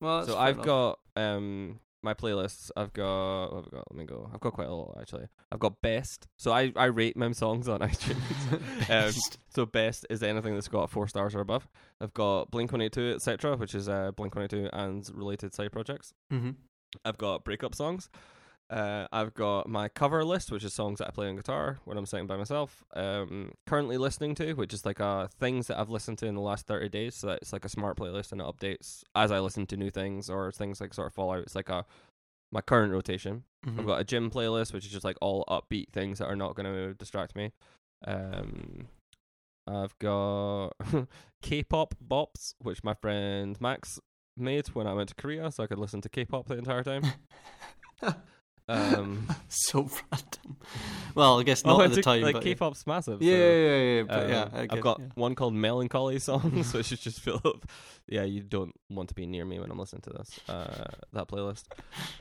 [0.00, 0.66] Well, so I've enough.
[0.66, 2.70] got um my playlists.
[2.76, 3.54] I've got.
[3.54, 3.84] Have got?
[3.90, 4.30] Let me go.
[4.32, 5.26] I've got quite a lot actually.
[5.50, 6.26] I've got best.
[6.36, 8.90] So I I rate my songs on iTunes.
[8.90, 9.12] um,
[9.48, 11.66] so best is anything that's got four stars or above.
[12.00, 15.08] I've got Blink One Eight Two, etc., which is uh, Blink One Eight Two and
[15.14, 16.12] related side projects.
[16.30, 16.50] hmm
[17.04, 18.08] I've got breakup songs.
[18.70, 21.98] Uh, I've got my cover list, which is songs that I play on guitar when
[21.98, 22.82] I'm sitting by myself.
[22.94, 26.40] Um, currently listening to, which is like uh, things that I've listened to in the
[26.40, 27.14] last 30 days.
[27.14, 30.30] So it's like a smart playlist and it updates as I listen to new things
[30.30, 31.40] or things like sort of fall out.
[31.40, 31.84] It's like a
[32.52, 33.44] my current rotation.
[33.66, 33.80] Mm-hmm.
[33.80, 36.54] I've got a gym playlist, which is just like all upbeat things that are not
[36.54, 37.52] going to distract me.
[38.06, 38.86] Um,
[39.66, 40.70] I've got
[41.42, 43.98] K-pop bops, which my friend Max
[44.36, 47.02] made when I went to Korea, so I could listen to K-pop the entire time.
[48.68, 50.56] Um, so random.
[51.14, 52.22] Well, I guess not went at the to- time.
[52.22, 53.20] like but K-pop's massive.
[53.22, 54.48] yeah, so, yeah, yeah, yeah, but uh, yeah.
[54.52, 55.06] I I've got yeah.
[55.14, 57.66] one called Melancholy songs, which is just filled up.
[58.08, 60.40] Yeah, you don't want to be near me when I'm listening to this.
[60.48, 61.64] Uh, that playlist.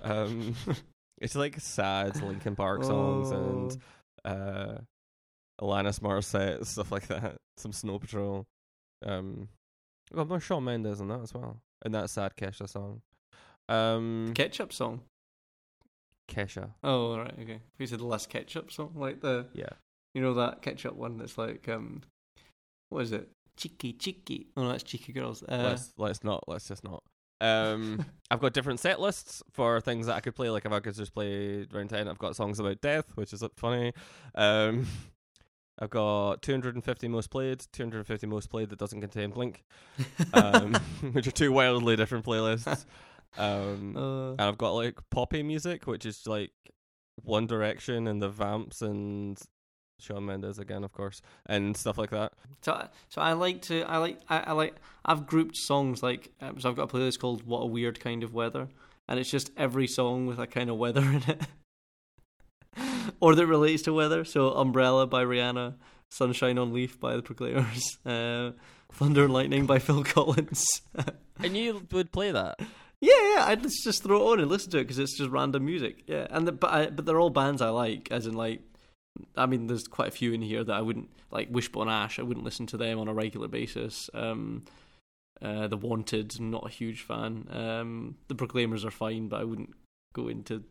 [0.04, 0.56] Um,
[1.22, 3.78] it's like sad Linkin Park songs and
[4.26, 4.30] Oh.
[4.30, 4.78] uh,
[5.62, 7.36] Alanis Morissette stuff like that.
[7.58, 8.46] Some Snow Patrol.
[9.06, 9.48] Um,
[10.12, 13.02] I got more Shawn Mendes in that as well, and that sad Kesha song.
[13.70, 15.02] Um, ketchup song.
[16.30, 16.72] Kesha.
[16.84, 17.60] Oh, all right, okay.
[17.78, 19.70] You said the last ketchup song, like the Yeah.
[20.14, 22.02] you know that ketchup one that's like um,
[22.90, 23.30] what is it?
[23.58, 24.48] Cheeky, cheeky.
[24.58, 25.44] Oh, no, that's cheeky girls.
[25.44, 26.44] Uh, let's let's not.
[26.48, 27.04] Let's just not.
[27.42, 30.50] Um, I've got different set lists for things that I could play.
[30.50, 33.44] Like if I could just play round ten, I've got songs about death, which is
[33.58, 33.94] funny.
[34.34, 34.88] Um,
[35.80, 39.64] I've got 250 most played, 250 most played that doesn't contain Blink,
[40.32, 40.74] um,
[41.14, 42.86] which are two wildly different playlists.
[43.38, 46.52] Um, uh, and I've got like poppy music, which is like
[47.24, 49.40] One Direction and the Vamps and
[50.00, 52.34] Shawn Mendes again, of course, and stuff like that.
[52.62, 56.32] So, I- so I like to, I like, I, I like, I've grouped songs like,
[56.42, 58.68] um, so I've got a playlist called "What a Weird Kind of Weather,"
[59.08, 61.42] and it's just every song with a kind of weather in it,
[63.20, 64.26] or that relates to weather.
[64.26, 65.76] So, "Umbrella" by Rihanna,
[66.10, 68.52] "Sunshine on Leith" by the Proclaimers, uh,
[68.92, 70.66] "Thunder and Lightning" by Phil Collins.
[71.42, 72.60] And you would play that.
[73.04, 75.66] Yeah, yeah, I'd just throw it on and listen to it because it's just random
[75.66, 76.04] music.
[76.08, 78.62] Yeah, and the, but I, but they're all bands I like, as in like,
[79.36, 81.50] I mean, there's quite a few in here that I wouldn't like.
[81.52, 84.10] Wishbone Ash, I wouldn't listen to them on a regular basis.
[84.14, 84.64] Um,
[85.42, 87.46] uh, the Wanted, not a huge fan.
[87.52, 89.74] Um, the Proclaimers are fine, but I wouldn't
[90.14, 90.64] go into.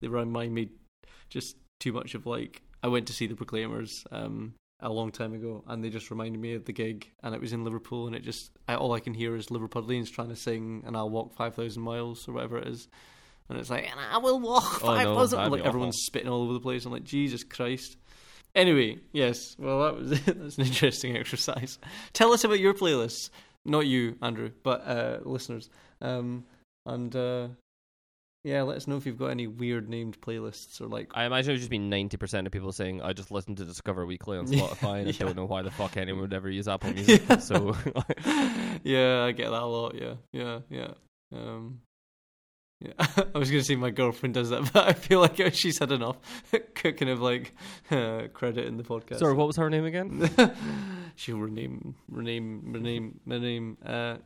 [0.00, 0.68] They remind me
[1.30, 5.32] just too much of like I went to see the Proclaimers um, a long time
[5.32, 8.14] ago, and they just reminded me of the gig, and it was in Liverpool, and
[8.16, 11.34] it just I, all I can hear is Liverpudlians trying to sing, and I'll walk
[11.34, 12.88] five thousand miles or whatever it is,
[13.48, 15.50] and it's like, and I will walk Oh, five no, thousand.
[15.50, 16.84] like be everyone's spitting all over the place.
[16.84, 17.96] I'm like, Jesus Christ.
[18.54, 20.38] Anyway, yes, well that was it.
[20.38, 21.78] that's an interesting exercise.
[22.12, 23.30] Tell us about your playlists,
[23.64, 25.70] not you, Andrew, but uh, listeners,
[26.02, 26.44] um,
[26.84, 27.48] and uh,
[28.44, 31.50] yeah, let us know if you've got any weird named playlists or like I imagine
[31.50, 34.38] it would just be ninety percent of people saying, "I just listen to Discover Weekly
[34.38, 36.92] on Yeah, Spotify, and I don't know why the fuck anyone would ever use Apple
[36.92, 37.38] Music." Yeah.
[37.38, 37.76] So,
[38.82, 39.94] yeah, I get that a lot.
[39.94, 40.88] Yeah, yeah, yeah.
[41.32, 41.80] Um,
[42.80, 42.92] yeah,
[43.34, 46.16] I was gonna say my girlfriend does that, but I feel like she's had enough
[46.74, 47.54] kind of like
[47.92, 49.18] uh, credit in the podcast.
[49.20, 50.28] sorry, what was her name again?
[51.14, 54.16] She'll rename, rename, rename, rename, uh,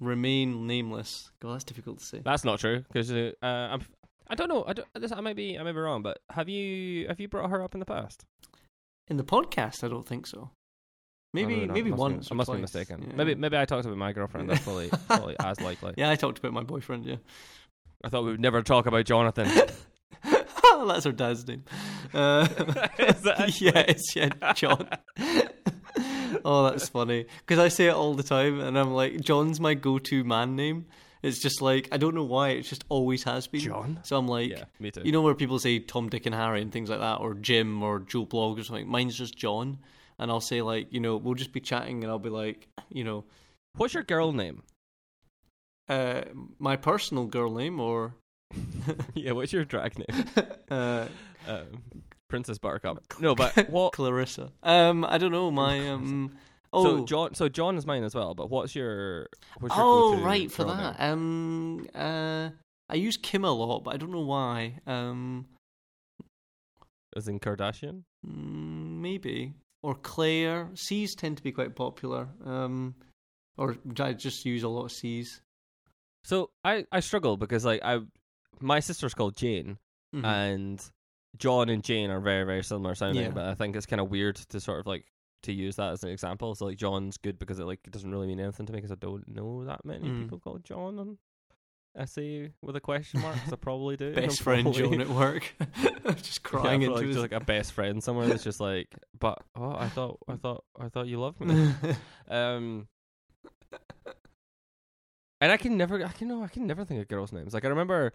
[0.00, 1.30] remain nameless.
[1.40, 2.20] God, that's difficult to say.
[2.24, 3.86] That's not true because uh, uh, I'm.
[4.28, 4.64] I don't know.
[4.66, 5.58] I, don't, this, I might be.
[5.58, 8.24] I might be wrong, but have you have you brought her up in the past?
[9.08, 10.50] In the podcast, I don't think so.
[11.32, 12.28] Maybe, Oh, no, no, maybe once.
[12.28, 13.06] Be, I must be mistaken.
[13.08, 13.16] Yeah.
[13.16, 14.48] Maybe maybe I talked about my girlfriend.
[14.50, 15.94] That's probably, probably as likely.
[15.96, 17.06] Yeah, I talked about my boyfriend.
[17.06, 17.16] Yeah.
[18.02, 19.48] I thought we would never talk about Jonathan.
[20.86, 21.64] That's her dad's name.
[22.12, 22.46] Uh,
[23.58, 24.88] yeah, it's yeah, John.
[26.44, 29.74] Oh, that's funny because I say it all the time, and I'm like, John's my
[29.74, 30.86] go-to man name.
[31.22, 32.50] It's just like I don't know why.
[32.50, 33.60] It just always has been.
[33.60, 34.00] John?
[34.02, 35.02] So I'm like, yeah, me too.
[35.04, 37.82] you know, where people say Tom, Dick, and Harry and things like that, or Jim,
[37.82, 38.86] or Joe Blog, or something.
[38.88, 39.78] Mine's just John,
[40.18, 43.02] and I'll say like, you know, we'll just be chatting, and I'll be like, you
[43.04, 43.24] know,
[43.76, 44.62] What's your girl name?
[45.88, 46.22] uh,
[46.58, 48.14] my personal girl name, or
[49.14, 50.24] yeah, what's your drag name?
[50.70, 51.06] uh,
[51.48, 51.82] Um,
[52.28, 53.02] Princess Buttercup.
[53.20, 53.92] No, but what?
[53.92, 54.50] Clarissa.
[54.62, 55.50] Um, I don't know.
[55.50, 56.36] My um.
[56.72, 58.34] Oh, So John, so John is mine as well.
[58.34, 59.28] But what's your?
[59.60, 60.96] What's your oh, right for that.
[61.00, 62.50] Um, uh,
[62.90, 64.78] I use Kim a lot, but I don't know why.
[64.86, 65.46] Um,
[67.16, 68.02] As in Kardashian.
[68.26, 70.68] mm, maybe or Claire.
[70.74, 72.28] C's tend to be quite popular.
[72.44, 72.94] Um,
[73.56, 75.40] or I just use a lot of C's.
[76.24, 78.00] So I I struggle because like I,
[78.60, 79.78] my sister's called Jane,
[80.14, 80.24] Mhm.
[80.24, 80.90] and
[81.38, 83.24] John and Jane are very very similar sounding.
[83.24, 83.30] Yeah.
[83.30, 85.04] But I think it's kind of weird to sort of like
[85.42, 86.54] to use that as an example.
[86.54, 88.90] So like John's good because it like it doesn't really mean anything to me because
[88.92, 90.22] I don't know that many Mm.
[90.22, 90.98] people called John.
[90.98, 91.18] And
[91.98, 93.36] I say with a question mark.
[93.36, 94.12] 'cause I probably do.
[94.14, 95.54] Best friend Joan at work,
[96.16, 97.16] just crying for, into like, his.
[97.16, 100.64] just like a best friend somewhere that's just like, but oh, I thought, I thought,
[100.78, 101.72] I thought you loved me.
[102.28, 102.86] um,
[105.40, 107.54] and I can never, I can know, I can never think of girls' names.
[107.54, 108.12] Like I remember,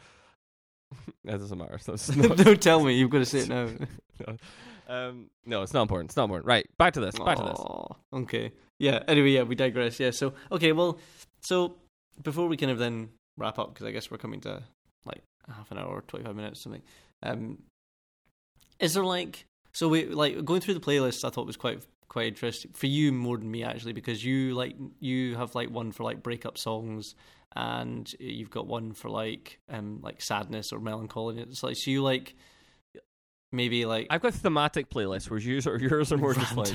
[1.25, 1.77] that doesn't matter.
[1.77, 2.93] So not, Don't tell me.
[2.93, 3.67] You've got to say it now.
[4.88, 6.10] um, no, it's not important.
[6.10, 6.47] It's not important.
[6.47, 7.17] Right, back to this.
[7.17, 8.21] Back to this.
[8.21, 8.51] Okay.
[8.80, 9.04] Yeah.
[9.08, 9.99] Anyway, yeah, we digress.
[9.99, 10.12] Yeah.
[10.12, 10.71] So okay.
[10.71, 10.99] Well,
[11.41, 11.75] so
[12.23, 14.63] before we kind of then wrap up, because I guess we're coming to
[15.06, 16.82] like half an hour, twenty five minutes, something.
[17.23, 17.60] Um,
[18.80, 21.23] is there like so we like going through the playlist?
[21.23, 24.75] I thought was quite quite interesting for you more than me actually, because you like
[24.99, 27.15] you have like one for like breakup songs.
[27.56, 31.40] And you've got one for like um like sadness or melancholy.
[31.40, 32.36] It's like so you like
[33.52, 36.74] maybe like I've got thematic playlists where yours or yours are more just like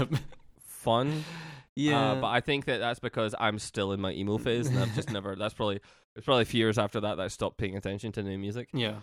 [0.67, 1.25] fun.
[1.77, 4.79] yeah, Uh, but I think that that's because I'm still in my emo phase, and
[4.79, 5.35] I've just never.
[5.37, 5.81] That's probably
[6.15, 8.69] it's probably a few years after that that I stopped paying attention to new music.
[8.73, 8.97] yeah.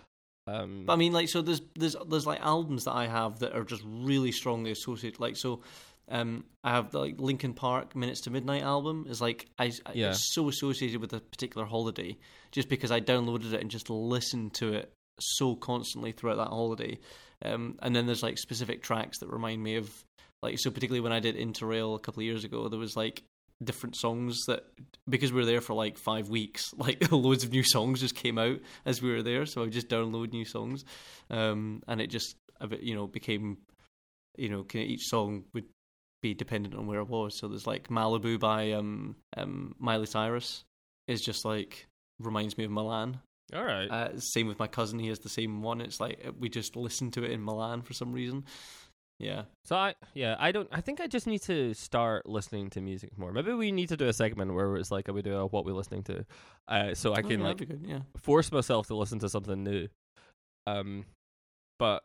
[0.45, 3.53] Um, But I mean, like, so there's there's there's like albums that I have that
[3.53, 5.19] are just really strongly associated.
[5.19, 5.61] Like, so
[6.09, 9.93] um, I have the like Linkin Park Minutes to Midnight album is like I, I
[9.93, 10.09] Yeah.
[10.09, 12.17] it's so associated with a particular holiday
[12.51, 16.99] just because I downloaded it and just listened to it so constantly throughout that holiday.
[17.43, 19.89] Um, and then there's like specific tracks that remind me of
[20.41, 23.23] like so particularly when I did Interrail a couple of years ago, there was like
[23.63, 24.65] different songs that
[25.07, 28.37] because we were there for like five weeks, like loads of new songs just came
[28.37, 29.45] out as we were there.
[29.45, 30.83] So I would just download new songs,
[31.29, 33.57] um, and it just a bit, you know became
[34.37, 35.65] you know each song would
[36.23, 37.37] be dependent on where it was.
[37.37, 40.63] So there's like Malibu by um, um, Miley Cyrus
[41.07, 41.85] is just like
[42.19, 43.19] reminds me of Milan.
[43.53, 43.87] all right.
[43.91, 45.81] Uh, same with my cousin; he has the same one.
[45.81, 48.45] It's like we just listen to it in Milan for some reason.
[49.19, 52.81] Yeah, So I yeah I don't I think I just need to start listening to
[52.81, 53.31] music more.
[53.31, 55.75] Maybe we need to do a segment where it's like we do a what we're
[55.75, 56.25] listening to,
[56.67, 57.85] uh, so I Oh, can yeah, like good.
[57.87, 59.87] Yeah, force myself to listen to something new.
[60.67, 61.05] Um,
[61.79, 62.03] but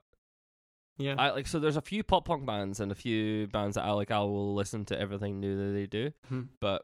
[0.99, 1.15] yeah.
[1.19, 3.93] I like so there's a few pop punk bands and a few bands that I
[3.93, 4.11] like.
[4.11, 6.43] I will listen to everything new that they do, Hmm.
[6.61, 6.83] but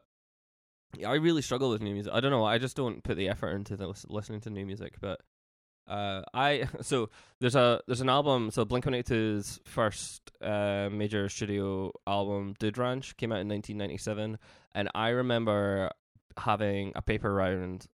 [0.97, 2.13] yeah, I really struggle with new music.
[2.13, 2.45] I don't know.
[2.45, 4.95] I just don't put the effort into the, lis- listening to new music.
[5.01, 5.19] But
[5.87, 7.09] uh, I so
[7.41, 8.49] there's a there's an album.
[8.51, 9.09] So Blink One Eight
[9.65, 14.37] first uh, major studio album, Dude Ranch, came out in 1997,
[14.73, 15.91] and I remember
[16.37, 17.85] having a paper round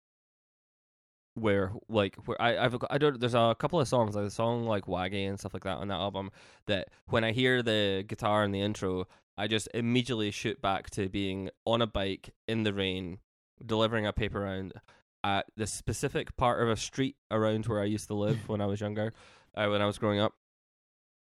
[1.40, 4.66] where like where I I've I don't there's a couple of songs like the song
[4.66, 6.30] like Waggy and stuff like that on that album
[6.66, 9.06] that when I hear the guitar in the intro
[9.38, 13.18] I just immediately shoot back to being on a bike in the rain
[13.64, 14.72] delivering a paper round
[15.24, 18.66] at the specific part of a street around where I used to live when I
[18.66, 19.12] was younger
[19.56, 20.34] uh, when I was growing up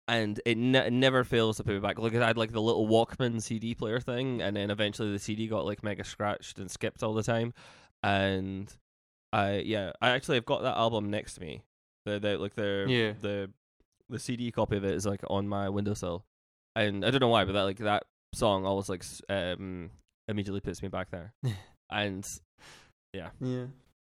[0.07, 1.99] and it, ne- it never fails to put me back.
[1.99, 5.47] Like I had like the little Walkman CD player thing, and then eventually the CD
[5.47, 7.55] got like mega scratched and skipped all the time.
[8.03, 8.71] And
[9.35, 11.63] I yeah, I actually have got that album next to me.
[12.07, 13.13] The the like the Yeah.
[13.21, 13.51] the
[14.09, 16.25] the CD copy of it is like on my windowsill,
[16.77, 19.91] and I don't know why, but that like that song always like um
[20.29, 21.33] immediately puts me back there.
[21.91, 22.25] and
[23.13, 23.31] Yeah.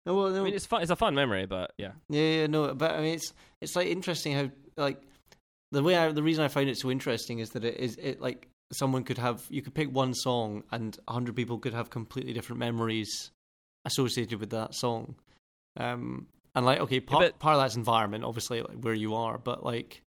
[0.05, 0.83] No, well, no, I mean, it's fun.
[0.83, 3.87] It's a fun memory, but yeah, yeah, yeah, no, but I mean, it's it's like
[3.87, 5.01] interesting how like
[5.71, 8.21] the way I the reason I find it so interesting is that it is it
[8.21, 11.89] like someone could have you could pick one song and a hundred people could have
[11.89, 13.31] completely different memories
[13.87, 15.15] associated with that song.
[15.77, 19.37] Um, and like okay, part but- part of that's environment, obviously, like where you are,
[19.37, 20.01] but like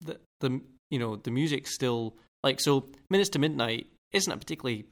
[0.00, 2.86] the the you know the music's still like so.
[3.10, 4.86] Minutes to Midnight isn't a particularly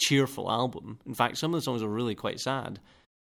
[0.00, 0.98] cheerful album.
[1.06, 2.80] In fact, some of the songs are really quite sad.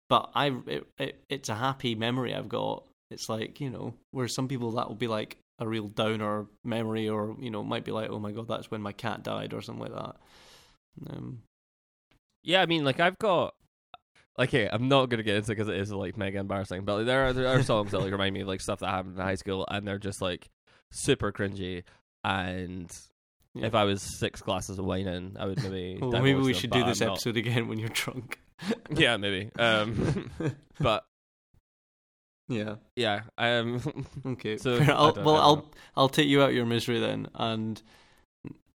[0.08, 2.84] But I, it, it, it's a happy memory I've got.
[3.12, 7.08] It's like you know, where some people that will be like a real downer memory,
[7.08, 9.62] or you know, might be like, oh my god, that's when my cat died, or
[9.62, 10.16] something like that.
[11.08, 11.42] Um,
[12.42, 12.62] yeah.
[12.62, 13.54] I mean, like I've got.
[14.38, 16.84] Hey, I'm not gonna get into because it is like mega embarrassing.
[16.84, 18.88] But like, there are there are songs that like remind me of like stuff that
[18.88, 20.48] happened in high school, and they're just like
[20.92, 21.82] super cringy.
[22.24, 22.90] And
[23.54, 23.66] Yeah.
[23.66, 25.98] if I was six glasses of wine in, I would maybe.
[26.00, 27.12] well, maybe we them, should do this I'm not.
[27.14, 28.38] episode again when you're drunk.
[28.94, 29.50] Yeah, maybe.
[29.58, 30.30] Um,
[30.80, 31.04] but
[32.48, 32.74] yeah.
[32.96, 33.80] yeah, um,
[34.26, 34.56] Okay.
[34.58, 34.78] So.
[34.82, 35.70] I'll, well, I'll.
[35.96, 37.80] I'll take you out of your misery then, and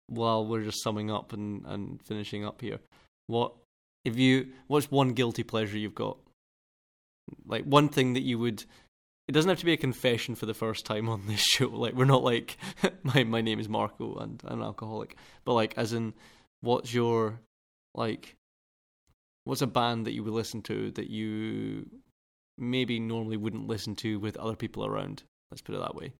[0.07, 2.79] while we're just summing up and, and finishing up here,
[3.27, 3.53] what
[4.05, 4.49] if you?
[4.67, 6.17] What's one guilty pleasure you've got?
[7.45, 8.65] Like one thing that you would.
[9.27, 11.67] It doesn't have to be a confession for the first time on this show.
[11.69, 12.57] Like we're not like
[13.03, 16.13] my my name is Marco and I'm an alcoholic, but like as in,
[16.61, 17.39] what's your
[17.95, 18.35] like?
[19.45, 21.89] What's a band that you would listen to that you
[22.57, 25.23] maybe normally wouldn't listen to with other people around?
[25.51, 26.13] Let's put it that way.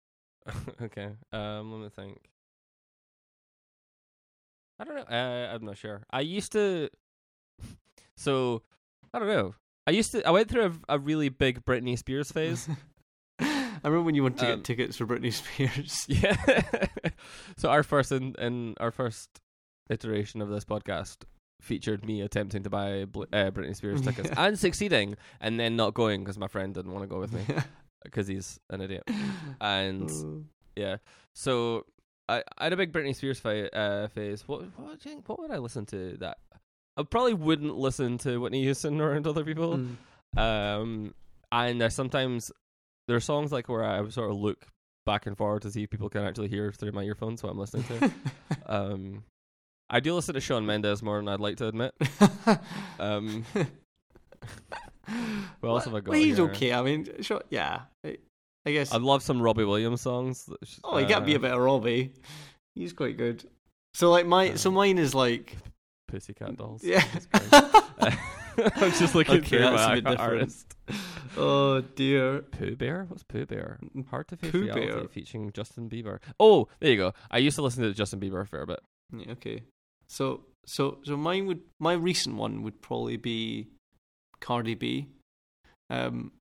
[0.82, 1.10] okay.
[1.32, 2.20] Um, let me think.
[4.80, 5.16] I don't know.
[5.16, 6.04] Uh, I'm not sure.
[6.12, 6.90] I used to.
[8.18, 8.62] So
[9.14, 9.56] I don't know.
[9.88, 10.26] I used to.
[10.28, 12.68] I went through a, a really big Britney Spears phase.
[13.40, 16.06] I remember when you wanted to Um, get tickets for Britney Spears.
[16.08, 16.64] yeah.
[17.58, 19.30] so our first in, in our first
[19.90, 21.24] iteration of this podcast
[21.60, 24.46] featured me attempting to buy Bl- uh, Britney Spears tickets Yeah.
[24.46, 27.42] and succeeding, and then not going because my friend didn't want to go with me
[28.04, 29.04] because he's an idiot.
[29.60, 30.44] And Oh.
[30.78, 30.98] yeah,
[31.34, 31.86] so
[32.30, 34.48] I, I had a big Britney Spears fi- uh, phase.
[34.48, 35.28] What what do you think?
[35.28, 36.16] What would I listen to?
[36.20, 36.38] That
[36.98, 39.80] I probably wouldn't listen to Whitney Houston around other people.
[40.38, 40.40] Mm.
[40.40, 41.14] Um,
[41.52, 42.52] and I sometimes
[43.08, 44.66] there are songs like where I sort of look
[45.06, 47.60] back and forward to see if people can actually hear through my earphones what I'm
[47.60, 48.12] listening to.
[48.66, 49.24] um,
[49.90, 51.94] I do listen to Shawn Mendes more than I'd like to admit.
[53.00, 53.46] Um,
[55.60, 56.10] what else have I got?
[56.12, 56.46] Well, he's here?
[56.46, 56.74] okay.
[56.74, 57.82] I mean, sure, yeah.
[58.06, 58.18] I,
[58.66, 58.94] I guess.
[58.94, 60.50] I love some Robbie Williams songs.
[60.84, 62.14] oh, you gotta be Uh, a bit of Robbie.
[62.76, 63.44] He's quite good.
[63.94, 65.58] So like my, so Um, mine is like,
[66.14, 66.84] Pussycat Dolls.
[66.84, 67.04] yeah.
[68.76, 70.76] I'm just looking Okay, through my a artist.
[71.36, 72.42] oh dear.
[72.44, 73.06] Pooh Bear?
[73.10, 73.80] What's Pooh Bear?
[74.12, 75.08] Hard to Face Pooh Reality Bear.
[75.08, 76.20] featuring Justin Bieber.
[76.40, 77.14] Oh, there you go.
[77.32, 78.80] I used to listen to Justin Bieber a fair bit.
[79.12, 79.64] Yeah, okay.
[80.08, 83.70] So so so mine would my recent one would probably be
[84.40, 85.08] Cardi B.
[85.90, 86.32] Um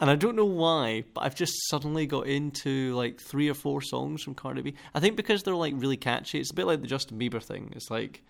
[0.00, 3.80] and I don't know why, but I've just suddenly got into like three or four
[3.80, 4.74] songs from Cardi B.
[4.94, 6.40] I think because they're like really catchy.
[6.40, 7.72] It's a bit like the Justin Bieber thing.
[7.74, 8.22] It's like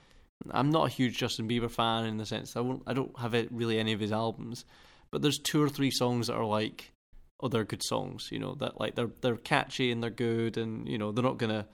[0.51, 3.35] I'm not a huge Justin Bieber fan in the sense I won't I don't have
[3.35, 4.65] it really any of his albums,
[5.11, 6.93] but there's two or three songs that are like
[7.41, 10.89] oh they're good songs, you know, that like they're they're catchy and they're good and
[10.89, 11.67] you know, they're not gonna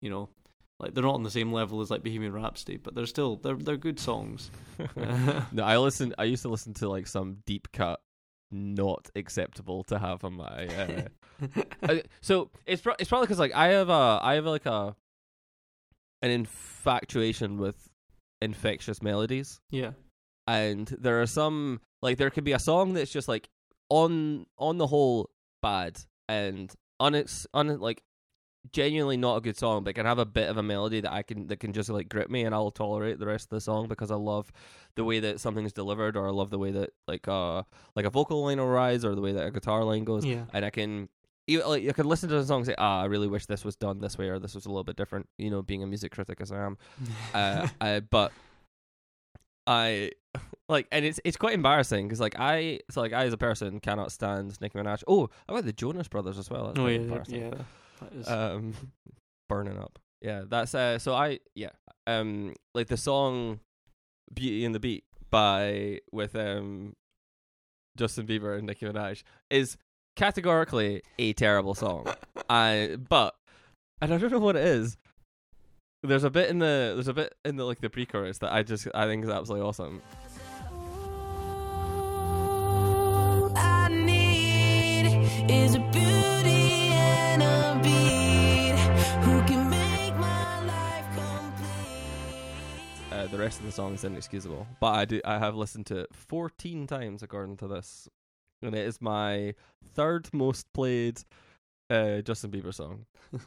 [0.00, 0.28] you know,
[0.80, 3.56] like they're not on the same level as like Bohemian Rhapsody, but they're still they're
[3.56, 4.50] they're good songs.
[5.52, 6.14] no, I listen.
[6.18, 8.00] I used to listen to like some deep cut,
[8.50, 10.66] not acceptable to have on my.
[10.66, 11.02] Uh,
[11.82, 14.96] uh, so it's pro- it's probably because like I have a I have like a
[16.22, 17.88] an infatuation with
[18.42, 19.92] infectious melodies, yeah,
[20.46, 23.48] and there are some like there could be a song that's just like
[23.88, 25.30] on on the whole
[25.62, 28.02] bad and unex un like
[28.72, 31.22] genuinely not a good song, but can have a bit of a melody that I
[31.22, 33.88] can that can just like grip me, and I'll tolerate the rest of the song
[33.88, 34.50] because I love
[34.96, 37.62] the way that something's delivered, or I love the way that like uh
[37.94, 40.44] like a vocal line will rise, or the way that a guitar line goes, yeah,
[40.52, 41.08] and I can.
[41.46, 43.76] Like, you can listen to the song and say, "Ah, I really wish this was
[43.76, 46.12] done this way, or this was a little bit different." You know, being a music
[46.12, 46.78] critic as I am,
[47.34, 48.32] uh, I, but
[49.66, 50.10] I
[50.68, 53.80] like, and it's it's quite embarrassing because like I, so like I as a person
[53.80, 55.02] cannot stand Nicki Minaj.
[55.06, 56.68] Oh, I like the Jonas Brothers as well.
[56.68, 57.50] That's oh yeah, yeah,
[58.18, 58.74] is, Um,
[59.48, 59.98] burning up.
[60.20, 60.98] Yeah, that's uh.
[60.98, 61.70] So I yeah
[62.06, 63.60] um like the song
[64.32, 66.94] "Beauty and the Beat" by with um
[67.96, 69.76] Justin Bieber and Nicki Minaj is
[70.16, 72.06] categorically a terrible song.
[72.48, 73.34] I but
[74.00, 74.96] and I don't know what it is.
[76.02, 78.62] There's a bit in the there's a bit in the like the pre-chorus that I
[78.62, 80.02] just I think is absolutely awesome.
[85.46, 88.78] Is a beauty and a beat
[89.24, 93.12] who can make my life complete.
[93.12, 95.98] Uh, the rest of the song is inexcusable, but I do I have listened to
[95.98, 98.08] it 14 times according to this,
[98.64, 99.54] and it is my
[99.94, 101.20] third most played
[101.90, 103.06] uh, Justin Bieber song.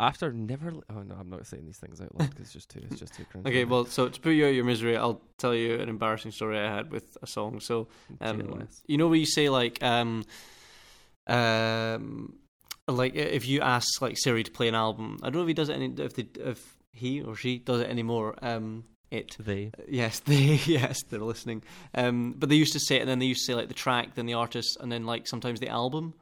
[0.00, 2.70] After never, Li- oh no, I'm not saying these things out loud because it's just
[2.70, 3.46] too it's just too cringe.
[3.48, 3.64] okay.
[3.64, 6.56] Well, so to put you out of your misery, I'll tell you an embarrassing story
[6.56, 7.58] I had with a song.
[7.58, 7.88] So
[8.20, 10.24] um, you know where you say like um
[11.26, 12.34] um
[12.86, 15.54] like if you ask like Siri to play an album, I don't know if he
[15.54, 18.36] does it any if they, if he or she does it anymore.
[18.40, 21.62] Um, it they Yes, they yes they're listening.
[21.94, 23.74] Um, but they used to say it, and then they used to say like the
[23.74, 26.14] track, then the artist, and then like sometimes the album.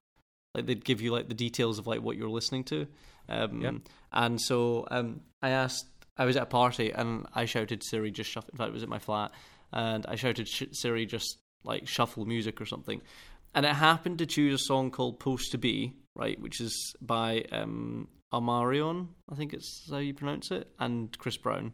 [0.54, 2.86] Like they'd give you like the details of like what you're listening to.
[3.28, 3.74] Um, Yep.
[4.12, 5.86] And so um, I asked.
[6.18, 8.48] I was at a party and I shouted Siri just shuffle.
[8.50, 9.32] In fact, it was at my flat,
[9.72, 13.02] and I shouted Siri just like shuffle music or something.
[13.54, 17.44] And it happened to choose a song called "Post to Be," right, which is by
[17.52, 21.72] um, Amarion, I think it's how you pronounce it, and Chris Brown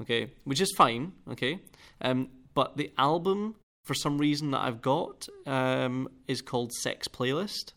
[0.00, 1.60] okay, which is fine, okay.
[2.00, 7.72] Um, but the album, for some reason that I've got, um, is called Sex Playlist.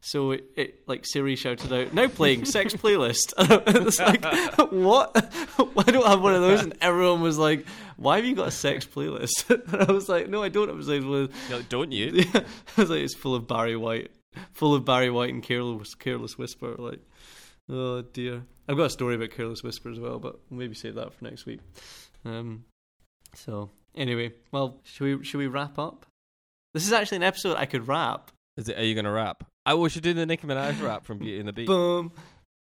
[0.00, 4.22] So it, it like Siri shouted out, "Now playing Sex Playlist." And it's like,
[4.70, 5.12] what?
[5.16, 7.64] I don't I have one of those, and everyone was like,
[7.96, 10.78] "Why have you got a sex playlist?" and I was like, "No, I don't have
[10.78, 12.10] a sex playlist." No, don't you?
[12.34, 12.40] Yeah,
[12.76, 14.10] I was like, "It's full of Barry White,
[14.52, 17.00] full of Barry White and Careless Careless Whisper." Like,
[17.68, 18.42] oh dear.
[18.68, 21.24] I've got a story about Careless Whisper as well, but we'll maybe save that for
[21.24, 21.60] next week.
[22.24, 22.64] Um,
[23.34, 26.06] so anyway, well, should we should we wrap up?
[26.72, 28.30] This is actually an episode I could rap.
[28.56, 28.78] Is it?
[28.78, 29.44] Are you gonna rap?
[29.66, 31.66] I we should do the Nicki Minaj rap from Beauty and the Beat.
[31.66, 32.12] Boom,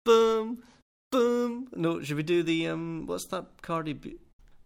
[0.06, 0.64] boom,
[1.12, 1.68] boom.
[1.76, 3.06] No, should we do the um?
[3.06, 4.18] What's that Cardi B?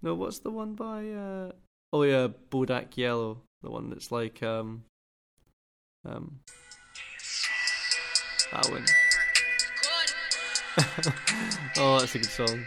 [0.01, 1.51] No, what's the one by uh?
[1.91, 4.84] Oh yeah, Bodak Yellow, the one that's like um,
[6.05, 6.39] um,
[8.51, 8.86] that one.
[11.78, 12.65] oh, that's a good song.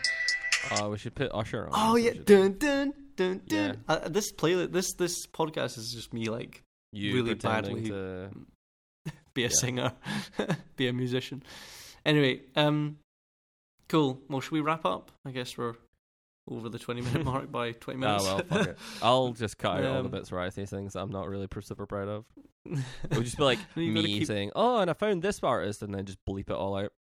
[0.70, 1.72] Uh, we should put Usher on.
[1.74, 3.74] Oh yeah, should- dun dun dun Yeah.
[3.88, 8.30] Uh, this playlist, this this podcast is just me like you really badly- to.
[9.34, 9.52] be a Yeah.
[9.52, 9.92] singer,
[10.76, 11.42] be a musician.
[12.04, 12.98] Anyway, um,
[13.88, 14.20] cool.
[14.28, 15.10] Well, should we wrap up?
[15.24, 15.74] I guess we're
[16.48, 18.24] over the twenty minute mark by twenty Ah minutes.
[18.24, 18.78] well, fuck it.
[19.02, 21.28] I'll just cut out all the Um, bits where I say things that I'm not
[21.28, 22.24] really pr- super proud of.
[22.64, 22.78] It
[23.16, 26.04] would just be like me keep- saying, "Oh, and I found this artist," and then
[26.06, 26.92] just bleep it all out.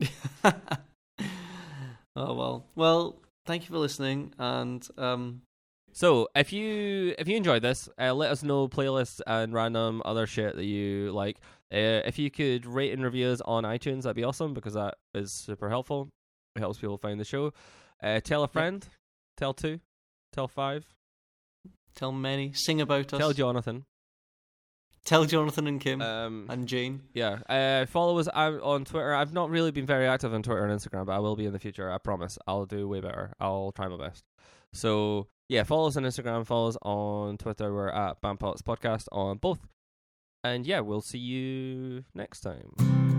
[2.16, 2.66] oh well.
[2.74, 5.42] Well, thank you for listening, and um,
[5.92, 10.26] So if you if you enjoyed this, uh, let us know playlists and random other
[10.26, 11.38] shit that you like.
[11.72, 14.94] Uh, if you could rate and review us on iTunes, that'd be awesome because that
[15.14, 16.08] is super helpful.
[16.56, 17.52] It helps people find the show.
[18.02, 18.84] Uh, tell a friend,
[19.36, 19.78] tell two,
[20.32, 20.84] tell five,
[21.94, 23.18] tell many, sing about us.
[23.18, 23.84] tell Jonathan.
[25.04, 27.02] Tell Jonathan and Kim Um, and Jane.
[27.14, 29.14] yeah, uh, follow us on Twitter.
[29.14, 31.52] I've not really been very active on Twitter and Instagram, but I will be in
[31.52, 31.90] the future.
[31.90, 32.38] I promise.
[32.46, 33.32] I'll do way better.
[33.40, 34.24] I'll try my best.
[34.72, 36.46] So yeah, follow us on Instagram.
[36.46, 37.72] Follow us on Twitter.
[37.74, 39.66] We're at Bampots Podcast on both.
[40.44, 43.09] And yeah, we'll see you next time.